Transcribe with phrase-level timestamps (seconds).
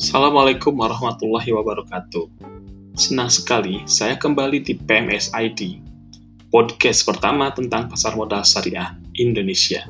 [0.00, 2.24] Assalamualaikum warahmatullahi wabarakatuh.
[2.96, 5.76] Senang sekali saya kembali di PMS ID,
[6.48, 9.84] podcast pertama tentang pasar modal syariah Indonesia.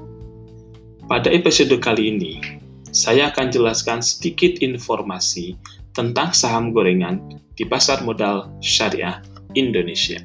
[1.06, 2.42] Pada episode kali ini,
[2.90, 5.54] saya akan jelaskan sedikit informasi
[5.94, 7.22] tentang saham gorengan
[7.54, 9.22] di pasar modal syariah
[9.54, 10.18] Indonesia.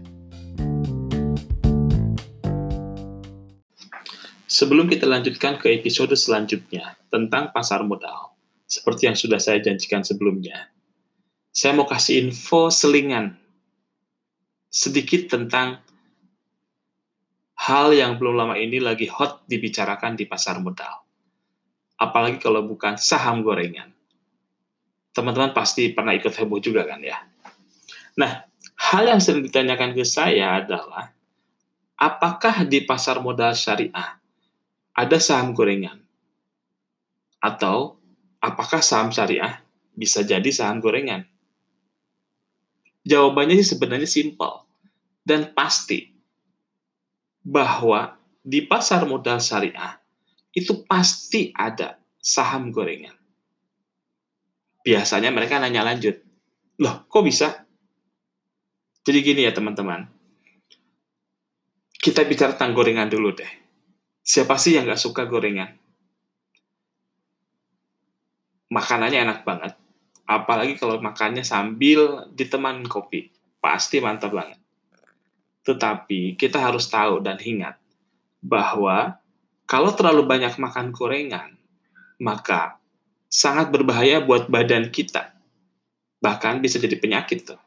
[4.50, 8.35] Sebelum kita lanjutkan ke episode selanjutnya tentang pasar modal,
[8.76, 10.68] seperti yang sudah saya janjikan sebelumnya,
[11.56, 13.40] saya mau kasih info selingan
[14.68, 15.80] sedikit tentang
[17.56, 21.08] hal yang belum lama ini lagi hot dibicarakan di pasar modal.
[21.96, 23.96] Apalagi kalau bukan saham gorengan.
[25.16, 27.16] Teman-teman pasti pernah ikut heboh juga kan ya.
[28.20, 28.44] Nah,
[28.92, 31.16] hal yang sering ditanyakan ke saya adalah
[31.96, 34.20] apakah di pasar modal syariah
[34.92, 36.04] ada saham gorengan?
[37.40, 38.04] Atau
[38.46, 39.66] apakah saham syariah
[39.98, 41.26] bisa jadi saham gorengan?
[43.06, 44.66] Jawabannya sih sebenarnya simpel
[45.26, 46.14] dan pasti
[47.42, 49.98] bahwa di pasar modal syariah
[50.54, 53.14] itu pasti ada saham gorengan.
[54.86, 56.22] Biasanya mereka nanya lanjut,
[56.78, 57.66] loh kok bisa?
[59.06, 60.06] Jadi gini ya teman-teman,
[62.02, 63.66] kita bicara tentang gorengan dulu deh
[64.26, 65.78] Siapa sih yang gak suka gorengan?
[68.72, 69.74] Makanannya enak banget.
[70.26, 73.30] Apalagi kalau makannya sambil diteman kopi.
[73.62, 74.58] Pasti mantap banget.
[75.66, 77.78] Tetapi kita harus tahu dan ingat
[78.42, 79.18] bahwa
[79.66, 81.58] kalau terlalu banyak makan gorengan,
[82.22, 82.78] maka
[83.26, 85.34] sangat berbahaya buat badan kita.
[86.22, 87.62] Bahkan bisa jadi penyakit tuh.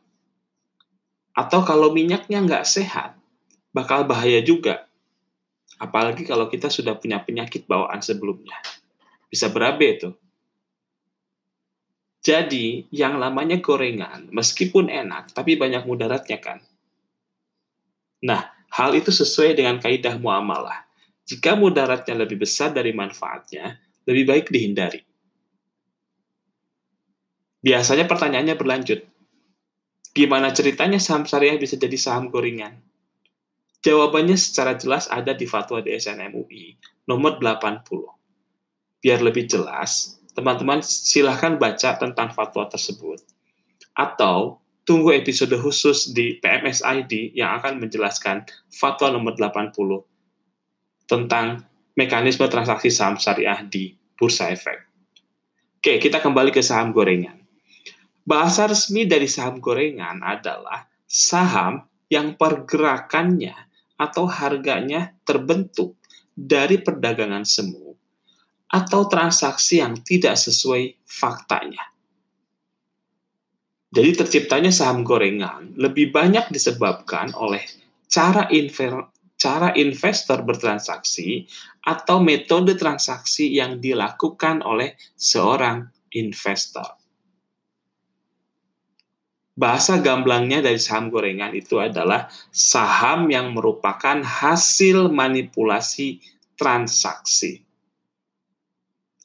[1.35, 3.19] Atau kalau minyaknya nggak sehat,
[3.75, 4.89] bakal bahaya juga
[5.79, 8.59] Apalagi kalau kita sudah punya penyakit bawaan sebelumnya.
[9.31, 10.11] Bisa berabe itu.
[12.29, 16.61] Jadi, yang namanya gorengan, meskipun enak, tapi banyak mudaratnya kan.
[18.21, 20.85] Nah, hal itu sesuai dengan kaidah muamalah.
[21.25, 25.01] Jika mudaratnya lebih besar dari manfaatnya, lebih baik dihindari.
[27.65, 29.01] Biasanya pertanyaannya berlanjut.
[30.13, 32.77] Gimana ceritanya saham syariah bisa jadi saham gorengan?
[33.81, 36.77] Jawabannya secara jelas ada di fatwa DSN MUI
[37.09, 38.05] nomor 80.
[39.01, 43.19] Biar lebih jelas, teman-teman silahkan baca tentang fatwa tersebut.
[43.99, 49.75] Atau tunggu episode khusus di PMS ID yang akan menjelaskan fatwa nomor 80
[51.11, 51.67] tentang
[51.99, 54.87] mekanisme transaksi saham syariah di Bursa Efek.
[55.83, 57.43] Oke, kita kembali ke saham gorengan.
[58.23, 63.59] Bahasa resmi dari saham gorengan adalah saham yang pergerakannya
[63.99, 65.99] atau harganya terbentuk
[66.39, 67.89] dari perdagangan semu
[68.69, 71.89] atau transaksi yang tidak sesuai faktanya.
[73.89, 77.65] Jadi terciptanya saham gorengan lebih banyak disebabkan oleh
[78.05, 79.09] cara inver,
[79.41, 81.49] cara investor bertransaksi
[81.89, 87.01] atau metode transaksi yang dilakukan oleh seorang investor.
[89.59, 96.23] Bahasa gamblangnya dari saham gorengan itu adalah saham yang merupakan hasil manipulasi
[96.55, 97.68] transaksi.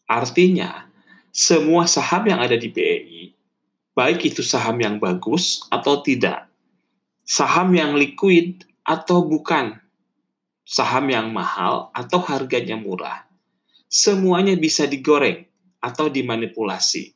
[0.08, 0.88] Artinya,
[1.34, 3.34] semua saham yang ada di BEI,
[3.97, 6.46] baik itu saham yang bagus atau tidak,
[7.25, 9.81] saham yang liquid atau bukan,
[10.63, 13.25] saham yang mahal atau harganya murah,
[13.90, 15.44] semuanya bisa digoreng
[15.81, 17.12] atau dimanipulasi.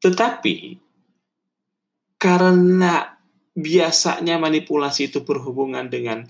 [0.00, 0.56] Tetapi
[2.16, 3.18] karena
[3.52, 6.24] biasanya manipulasi itu berhubungan dengan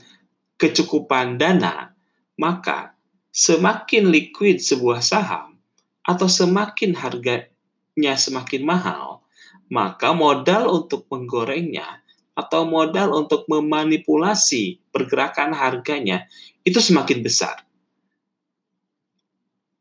[0.57, 1.93] kecukupan dana,
[2.41, 2.96] maka
[3.37, 5.61] semakin liquid sebuah saham
[6.01, 9.21] atau semakin harganya semakin mahal,
[9.69, 12.01] maka modal untuk menggorengnya
[12.33, 16.25] atau modal untuk memanipulasi pergerakan harganya
[16.65, 17.61] itu semakin besar.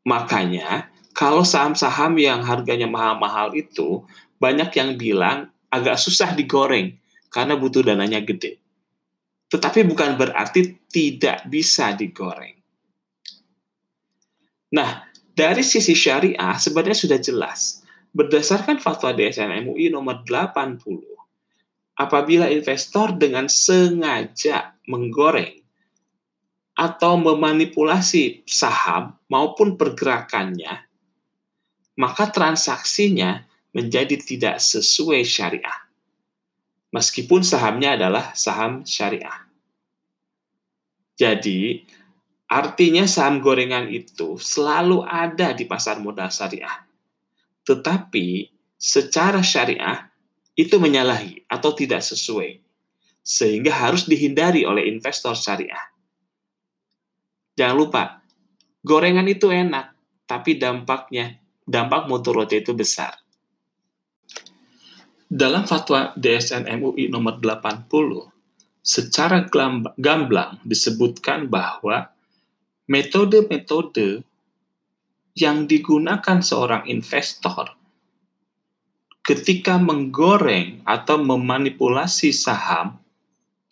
[0.04, 4.04] Makanya, kalau saham-saham yang harganya mahal-mahal itu
[4.36, 7.00] banyak yang bilang agak susah digoreng
[7.32, 8.60] karena butuh dananya gede.
[9.48, 12.55] Tetapi bukan berarti tidak bisa digoreng.
[14.76, 17.80] Nah, dari sisi syariah sebenarnya sudah jelas.
[18.12, 20.80] Berdasarkan fatwa DSN MUI nomor 80,
[21.96, 25.64] apabila investor dengan sengaja menggoreng
[26.76, 30.86] atau memanipulasi saham maupun pergerakannya
[31.96, 33.42] maka transaksinya
[33.72, 35.80] menjadi tidak sesuai syariah.
[36.92, 39.44] Meskipun sahamnya adalah saham syariah.
[41.16, 41.84] Jadi,
[42.46, 46.86] artinya saham gorengan itu selalu ada di pasar modal syariah.
[47.66, 48.46] tetapi
[48.78, 50.06] secara syariah
[50.54, 52.62] itu menyalahi atau tidak sesuai,
[53.26, 55.82] sehingga harus dihindari oleh investor syariah.
[57.58, 58.22] Jangan lupa,
[58.86, 59.98] gorengan itu enak,
[60.30, 63.18] tapi dampaknya, dampak mudaratnya itu besar.
[65.26, 68.30] Dalam fatwa DSN MUI nomor 80,
[68.78, 69.42] secara
[69.98, 72.14] gamblang disebutkan bahwa
[72.86, 74.22] metode-metode
[75.36, 77.76] yang digunakan seorang investor
[79.26, 83.02] ketika menggoreng atau memanipulasi saham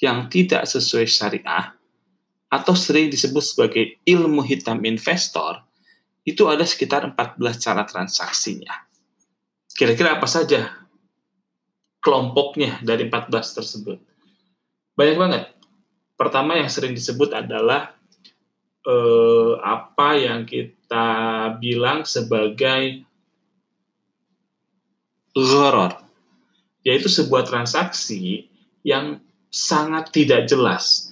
[0.02, 1.70] yang tidak sesuai syariah
[2.50, 5.62] atau sering disebut sebagai ilmu hitam investor
[6.26, 8.74] itu ada sekitar 14 cara transaksinya.
[9.74, 10.74] Kira-kira apa saja
[12.02, 13.98] kelompoknya dari 14 tersebut?
[14.98, 15.44] Banyak banget.
[16.14, 17.94] Pertama yang sering disebut adalah
[18.84, 21.08] eh, apa yang kita
[21.58, 23.02] bilang sebagai
[25.34, 26.04] gharar,
[26.86, 28.46] yaitu sebuah transaksi
[28.86, 29.18] yang
[29.50, 31.10] sangat tidak jelas.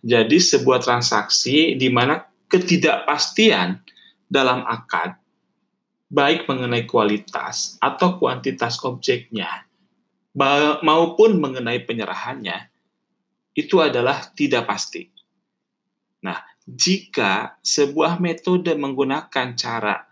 [0.00, 3.82] Jadi sebuah transaksi di mana ketidakpastian
[4.30, 5.18] dalam akad
[6.08, 9.68] baik mengenai kualitas atau kuantitas objeknya
[10.80, 12.72] maupun mengenai penyerahannya
[13.52, 15.10] itu adalah tidak pasti.
[16.22, 16.38] Nah,
[16.68, 20.04] jika sebuah metode menggunakan cara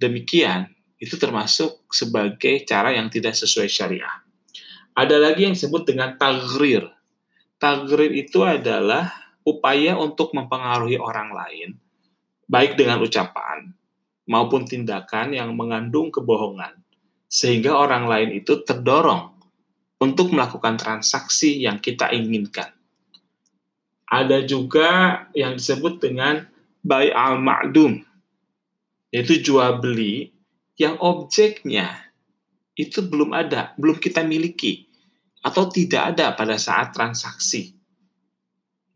[0.00, 4.24] demikian, itu termasuk sebagai cara yang tidak sesuai syariah.
[4.96, 6.88] Ada lagi yang disebut dengan tagrir.
[7.60, 9.12] Tagrir itu adalah
[9.44, 11.68] upaya untuk mempengaruhi orang lain,
[12.48, 13.76] baik dengan ucapan
[14.28, 16.76] maupun tindakan yang mengandung kebohongan,
[17.28, 19.36] sehingga orang lain itu terdorong
[19.98, 22.77] untuk melakukan transaksi yang kita inginkan.
[24.08, 26.48] Ada juga yang disebut dengan
[26.80, 28.00] buy al-ma'dum,
[29.12, 30.32] yaitu jual beli
[30.80, 32.08] yang objeknya
[32.78, 34.88] itu belum ada, belum kita miliki,
[35.44, 37.74] atau tidak ada pada saat transaksi.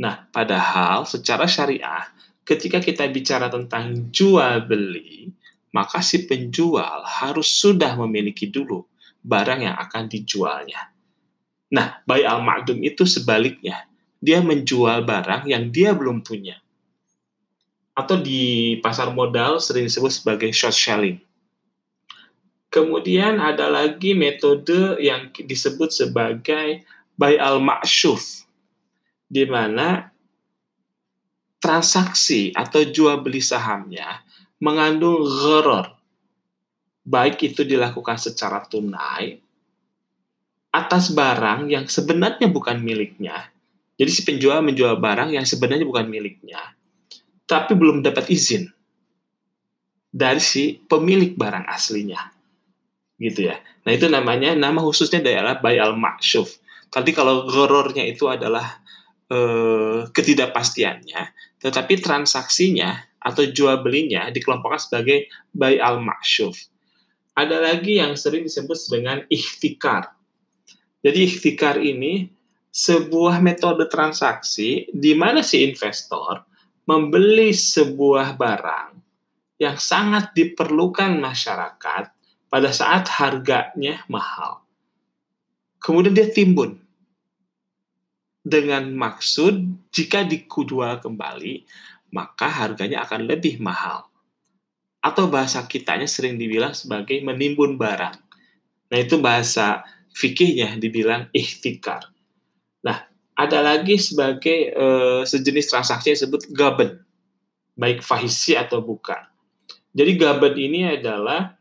[0.00, 2.08] Nah, padahal secara syariah,
[2.47, 5.35] ketika kita bicara tentang jual beli,
[5.75, 8.87] maka si penjual harus sudah memiliki dulu
[9.23, 10.91] barang yang akan dijualnya.
[11.73, 13.92] Nah, buy al-ma'dum itu sebaliknya.
[14.23, 16.63] Dia menjual barang yang dia belum punya.
[17.93, 21.21] Atau di pasar modal sering disebut sebagai short selling
[22.73, 26.81] Kemudian ada lagi metode yang disebut sebagai
[27.21, 28.49] buy al makshuf
[29.29, 30.09] di mana
[31.61, 34.25] transaksi atau jual beli sahamnya
[34.57, 36.01] mengandung gharar
[37.05, 39.37] baik itu dilakukan secara tunai
[40.73, 43.52] atas barang yang sebenarnya bukan miliknya.
[43.97, 46.59] Jadi si penjual menjual barang yang sebenarnya bukan miliknya,
[47.44, 48.73] tapi belum dapat izin
[50.12, 52.21] dari si pemilik barang aslinya
[53.23, 53.56] gitu ya.
[53.87, 56.59] Nah itu namanya nama khususnya adalah buy al makshuf.
[56.93, 58.83] Tapi kalau gorornya itu adalah
[59.33, 61.23] eh, ketidakpastiannya,
[61.62, 66.59] tetapi transaksinya atau jual belinya dikelompokkan sebagai buy al makshuf.
[67.33, 70.12] Ada lagi yang sering disebut dengan ikhtikar.
[71.00, 72.29] Jadi ikhtikar ini
[72.73, 76.41] sebuah metode transaksi di mana si investor
[76.89, 78.91] membeli sebuah barang
[79.61, 82.05] yang sangat diperlukan masyarakat
[82.49, 84.65] pada saat harganya mahal.
[85.79, 86.81] Kemudian dia timbun.
[88.43, 91.63] Dengan maksud jika dijual kembali,
[92.11, 94.11] maka harganya akan lebih mahal.
[94.99, 98.19] Atau bahasa kitanya sering dibilang sebagai menimbun barang.
[98.91, 102.11] Nah itu bahasa fikihnya dibilang ikhtikar.
[102.82, 103.06] Nah,
[103.39, 104.86] ada lagi sebagai e,
[105.24, 107.03] sejenis transaksi yang disebut gaben,
[107.79, 109.32] baik fahisi atau bukan.
[109.93, 111.53] Jadi gaben ini adalah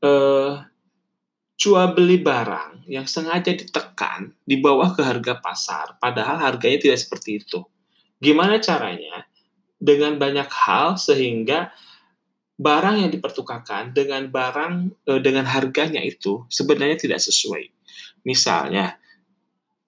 [0.00, 0.52] eh,
[1.56, 7.44] jual beli barang yang sengaja ditekan di bawah ke harga pasar, padahal harganya tidak seperti
[7.44, 7.64] itu.
[8.20, 9.28] Gimana caranya?
[9.76, 11.68] Dengan banyak hal sehingga
[12.56, 17.68] barang yang dipertukarkan dengan barang eh, dengan harganya itu sebenarnya tidak sesuai.
[18.24, 18.96] Misalnya,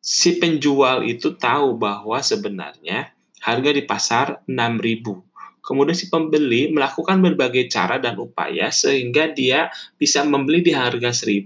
[0.08, 3.12] si penjual itu tahu bahwa sebenarnya
[3.44, 5.28] harga di pasar 6.000
[5.68, 9.68] Kemudian si pembeli melakukan berbagai cara dan upaya sehingga dia
[10.00, 11.44] bisa membeli di harga 1000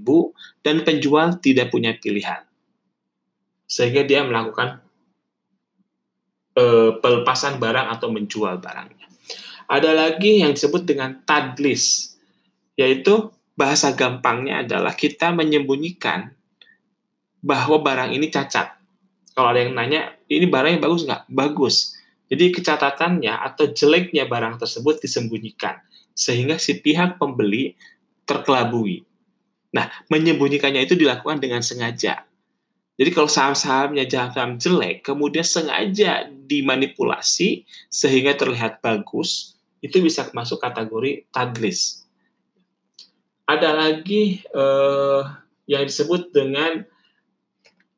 [0.62, 2.47] dan penjual tidak punya pilihan.
[3.66, 4.78] Sehingga dia melakukan
[6.54, 9.11] e, pelepasan barang atau menjual barangnya.
[9.66, 12.14] Ada lagi yang disebut dengan tadlis,
[12.78, 13.26] yaitu
[13.59, 16.31] bahasa gampangnya adalah kita menyembunyikan
[17.42, 18.78] bahwa barang ini cacat.
[19.34, 21.22] Kalau ada yang nanya, ini barangnya bagus nggak?
[21.28, 21.99] Bagus
[22.32, 25.76] jadi kecatatannya atau jeleknya barang tersebut disembunyikan
[26.16, 27.76] sehingga si pihak pembeli
[28.25, 29.04] terkelabui.
[29.76, 32.25] Nah, menyembunyikannya itu dilakukan dengan sengaja.
[32.96, 41.28] Jadi kalau saham-sahamnya saham jelek, kemudian sengaja dimanipulasi sehingga terlihat bagus, itu bisa masuk kategori
[41.37, 42.08] tadlis.
[43.44, 45.22] Ada lagi eh,
[45.68, 46.88] yang disebut dengan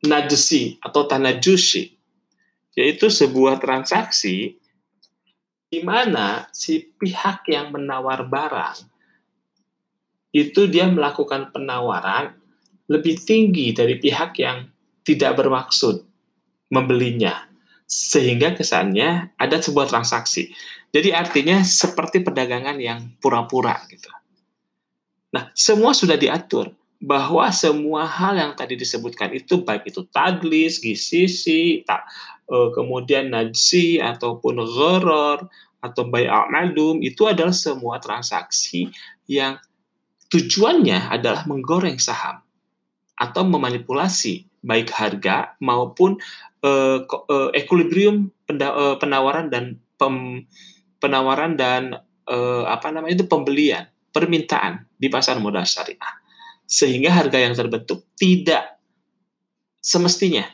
[0.05, 1.93] najisi atau tanajushi,
[2.77, 4.57] yaitu sebuah transaksi
[5.69, 8.79] di mana si pihak yang menawar barang
[10.35, 12.35] itu dia melakukan penawaran
[12.91, 14.67] lebih tinggi dari pihak yang
[15.07, 16.03] tidak bermaksud
[16.75, 17.47] membelinya
[17.87, 20.51] sehingga kesannya ada sebuah transaksi.
[20.91, 24.11] Jadi artinya seperti perdagangan yang pura-pura gitu.
[25.35, 26.71] Nah, semua sudah diatur
[27.05, 32.09] bahwa semua hal yang tadi disebutkan itu baik itu tadlis, gisisi, tak,
[32.49, 35.45] e, kemudian najsi ataupun gharar
[35.85, 38.89] atau bay'al madum itu adalah semua transaksi
[39.29, 39.61] yang
[40.33, 42.41] tujuannya adalah menggoreng saham
[43.21, 46.17] atau memanipulasi baik harga maupun
[46.65, 50.49] uh, uh, equilibrium uh, penawaran dan pem,
[50.99, 56.24] penawaran dan uh, apa namanya itu pembelian permintaan di pasar modal syariah
[56.65, 58.81] sehingga harga yang terbentuk tidak
[59.85, 60.49] semestinya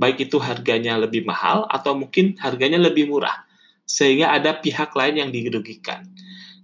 [0.00, 3.44] baik itu harganya lebih mahal atau mungkin harganya lebih murah
[3.84, 6.08] sehingga ada pihak lain yang dirugikan.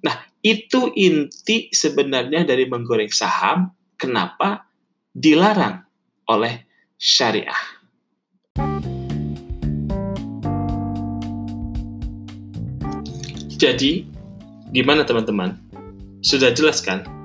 [0.01, 4.65] Nah, itu inti sebenarnya dari menggoreng saham kenapa
[5.13, 5.85] dilarang
[6.31, 6.65] oleh
[6.97, 7.61] syariah.
[13.57, 14.05] Jadi,
[14.71, 15.57] gimana teman-teman?
[16.21, 17.16] Sudah jelas kan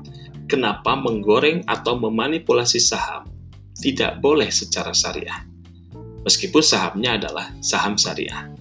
[0.52, 3.24] kenapa menggoreng atau memanipulasi saham
[3.80, 5.48] tidak boleh secara syariah?
[6.28, 8.52] Meskipun sahamnya adalah saham syariah.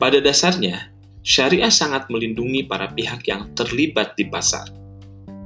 [0.00, 0.88] Pada dasarnya,
[1.20, 4.66] syariah sangat melindungi para pihak yang terlibat di pasar,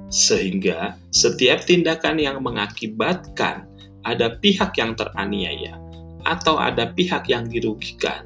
[0.08, 3.66] sehingga setiap tindakan yang mengakibatkan
[4.06, 5.76] ada pihak yang teraniaya
[6.24, 8.24] atau ada pihak yang dirugikan,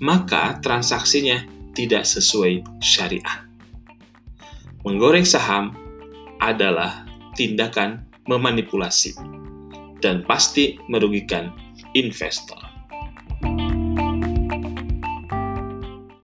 [0.00, 1.44] maka transaksinya
[1.74, 3.44] tidak sesuai syariah.
[4.80, 5.76] Menggoreng saham
[6.40, 7.04] adalah
[7.36, 9.16] tindakan memanipulasi
[10.00, 11.52] dan pasti merugikan
[11.92, 12.69] investor.